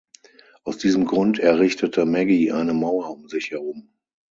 [0.63, 3.91] Aus diesem Grund errichtete Maggie eine Mauer um sich herum.